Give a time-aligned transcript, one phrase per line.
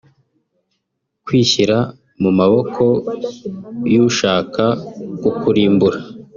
[1.25, 1.77] kwishyira
[2.21, 2.83] mu maboko
[3.93, 4.63] y’ushaka
[5.21, 5.99] kukurimbura